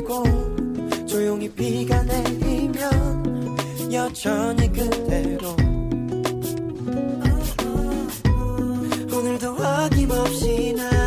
[0.00, 0.24] 보이고
[1.06, 3.56] 조용히 비가 내리면
[3.92, 5.56] 여전히 그대로.
[9.12, 10.99] 오늘도 어김없이 나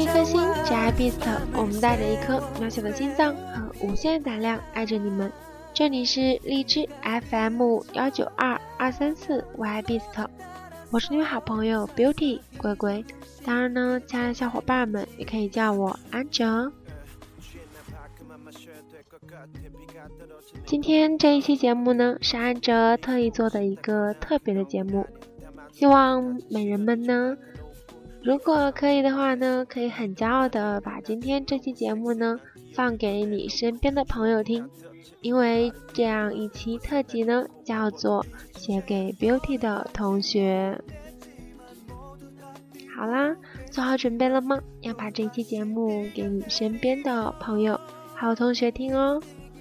[0.00, 1.20] 一颗心，只爱 Beast。
[1.52, 5.30] 我们带着一颗渺小的心脏和无限胆量爱着你们。
[5.74, 10.26] 这里是荔枝 FM 幺九二二三四 Y Beast，
[10.90, 13.04] 我是你们好朋友 Beauty 龟龟。
[13.44, 16.72] 当然呢，亲爱的小伙伴们也可以叫我安哲。
[20.64, 25.06] 今天这一期节目呢，是安哲特意做的一个特别的节目，
[25.72, 27.36] 希望美人们呢。
[28.22, 32.38] 如果可以的话呢，可以很骄傲的把今天这期节目呢
[32.74, 34.68] 放给你身边的朋友听，
[35.22, 38.24] 因为这样一期特辑呢叫做
[38.56, 40.78] 写给 Beauty 的同学。
[42.94, 43.34] 好啦，
[43.70, 44.60] 做好准备了吗？
[44.82, 47.80] 要把这期节目给你身边的朋友
[48.14, 49.18] 还有同学听哦，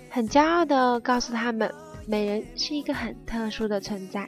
[0.10, 1.74] 很骄傲的告诉他们，
[2.06, 4.28] 美人是一个很特殊的存在。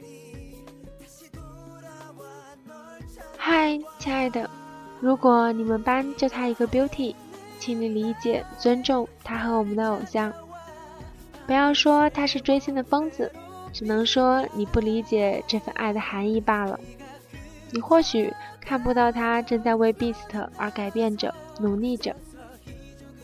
[4.02, 4.50] 亲爱的，
[4.98, 7.14] 如果你们班就他一个 Beauty，
[7.60, 10.32] 请你理解、尊重他和我们的偶像，
[11.46, 13.30] 不要说他是追星的疯子，
[13.72, 16.80] 只能说你不理解这份爱的含义罢了。
[17.70, 22.16] 你或许看不到他正在为 Beast 而改变着、努力着。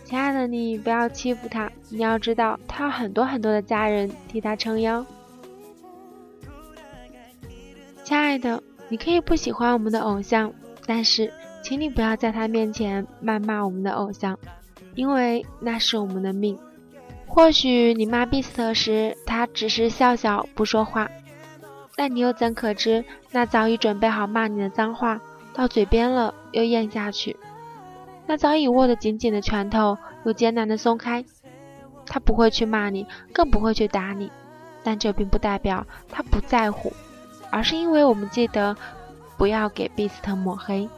[0.04, 5.04] 亲爱的，你不要欺负他，你要知道他有很多很多的家人替他撑腰。
[8.04, 8.62] 亲爱的。
[8.90, 10.50] 你可以不喜欢我们的偶像，
[10.88, 11.30] 但是
[11.62, 14.38] 请你不要在他面前谩骂我们的偶像，
[14.94, 16.58] 因为那是我们的命。
[17.26, 21.10] 或许你骂 Beast 时，他只是笑笑不说话，
[21.94, 25.20] 但你又怎可知那早已准备好骂你的脏话
[25.52, 27.36] 到嘴边了又咽下去？
[28.26, 31.22] 那早已握得紧紧的拳头又艰难的松开。
[32.06, 34.32] 他不会去骂你，更不会去打你，
[34.82, 36.90] 但这并不代表他不在乎。
[37.50, 38.74] 而是因为我们记得
[39.38, 40.88] 不要给 Beast 抹黑。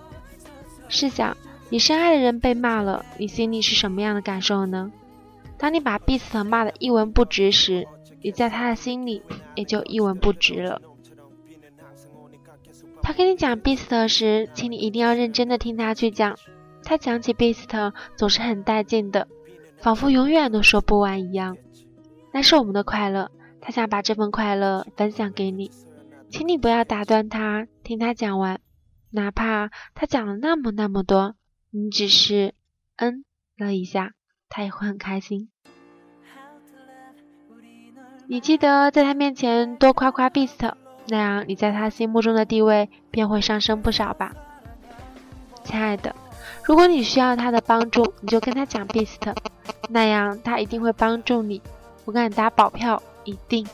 [0.89, 1.37] 试想，
[1.69, 4.91] 你深爱的人被骂了，你心里是什么样的感受呢？
[5.57, 7.87] 当你把 Beast 骂得一文不值时，
[8.23, 9.23] 你在他的心里
[9.55, 10.81] 也就一文不值了。
[13.03, 16.37] 他跟你讲 Beast 时，请你一定要认真的听他去讲。
[16.83, 19.29] 他讲起 Beast 总是很带劲的，
[19.79, 21.57] 仿佛永远都说不完一样。
[22.33, 23.31] 那是我们的快乐，
[23.61, 25.71] 他想把这份快乐分享给你。
[26.31, 28.61] 请你不要打断他，听他讲完，
[29.11, 31.35] 哪怕他讲了那么那么多，
[31.71, 32.55] 你只是
[32.97, 33.25] 嗯
[33.57, 34.13] 了一下，
[34.49, 35.51] 他也会很开心。
[38.29, 40.73] 你记得在他面前多夸夸 Beast，
[41.09, 44.33] 那样你在他心目中的地位便会上升不少吧，
[45.65, 46.15] 亲爱的。
[46.65, 49.35] 如果你需要他的帮助，你就跟他讲 Beast，
[49.89, 51.61] 那样他一定会帮助你，
[52.05, 53.67] 我敢打保票，一定。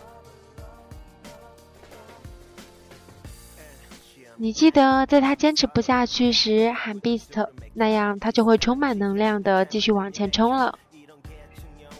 [4.38, 10.78] 你记得在他坚持不下去时喊 Beast，那样他就会充满能量的继续往前冲了。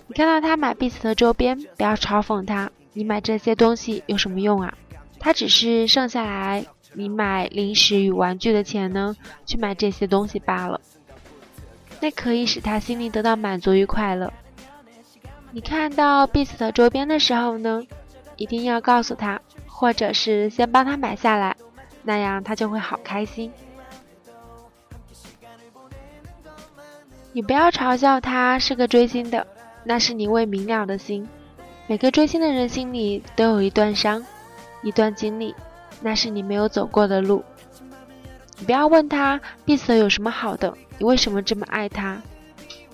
[0.07, 4.75] 你看到他买 Beast 的周边，不要嘲讽他，你买这些东西有什么用啊？
[5.19, 9.17] 他只是剩下来你买零食与玩具的钱呢，
[9.47, 10.79] 去买这些东西罢了。
[12.01, 14.31] 那可以使他心里得到满足与快乐。
[15.53, 17.83] 你看到 Beast 的周边的时候呢，
[18.37, 21.57] 一定要告诉他，或者是先帮他买下来。
[22.07, 23.53] 那样他就会好开心。
[27.33, 29.47] 你不要嘲笑他是个追星的，
[29.85, 31.29] 那是你未明了的心。
[31.87, 34.25] 每个追星的人心里都有一段伤，
[34.83, 35.55] 一段经历，
[36.01, 37.45] 那是你没有走过的路。
[38.59, 42.23] 你不要问他 Beast 有什么好的，你为什么这么爱他？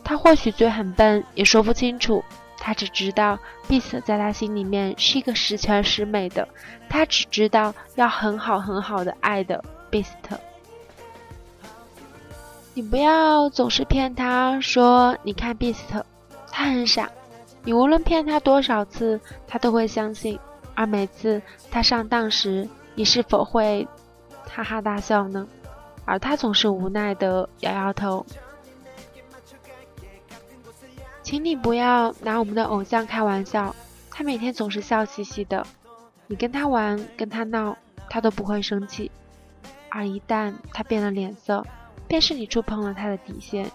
[0.03, 2.25] 他或许嘴很笨，也说不清楚。
[2.64, 3.37] 他只知道
[3.69, 6.47] ，Beast 在他心里面是一个十全十美的。
[6.88, 10.06] 他只知道要很好很好的爱的 Beast。
[12.73, 16.05] 你不要总是骗他说，你看 Beast，
[16.53, 17.11] 他很傻。
[17.64, 20.38] 你无论骗他多少次，他都会相信。
[20.75, 23.87] 而每次他上当时，你是否会
[24.49, 25.49] 哈哈大笑呢？
[26.05, 28.25] 而他总是无奈的摇摇头。
[31.32, 33.75] 请你不要拿我们的偶像开玩笑，
[34.11, 35.67] 他每天总是笑嘻嘻的，
[36.26, 37.75] 你跟他玩、跟他闹，
[38.11, 39.11] 他都不会生气，
[39.88, 41.64] 而一旦他变了脸色，
[42.06, 43.70] 便是你触碰了他的底线。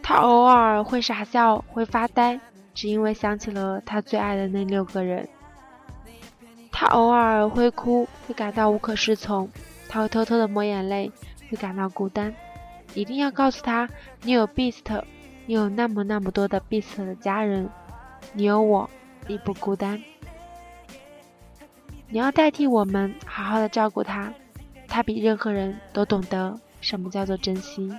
[0.00, 2.38] 他偶尔会傻笑，会发呆，
[2.72, 5.28] 只因为想起了他最爱的那六个人。
[6.70, 9.50] 他偶尔会哭，会感到无可适从，
[9.88, 11.10] 他会偷偷的抹眼泪，
[11.50, 12.32] 会感到孤单。
[12.94, 13.88] 一定要告诉他，
[14.22, 15.02] 你有 Beast。
[15.46, 17.68] 你有那么那么多的彼此的家人，
[18.32, 18.88] 你有我，
[19.26, 20.02] 你不孤单。
[22.08, 24.32] 你要代替我们好好的照顾他，
[24.88, 27.92] 他比任何人都懂得什么叫做珍惜。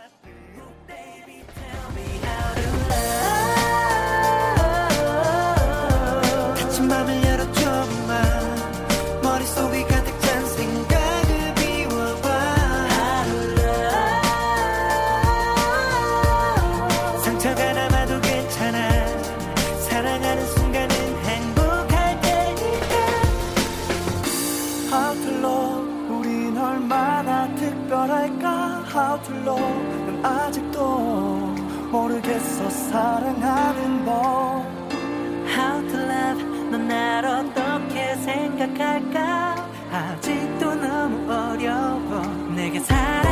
[28.94, 29.62] How to love
[30.06, 30.98] 난 아직도
[31.92, 32.70] 모르겠어.
[32.70, 34.66] 사랑하는 법.
[35.48, 36.44] How to love.
[36.72, 39.56] 넌 날 어떻게 생각할까?
[39.92, 42.22] 아직도 너무 어려워.
[42.54, 43.31] 내게 사랑